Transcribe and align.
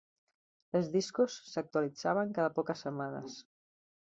Els 0.79 0.87
discos 0.95 1.35
s'actualitzaven 1.51 2.35
cada 2.39 2.55
poques 2.59 2.85
setmanes. 2.87 3.37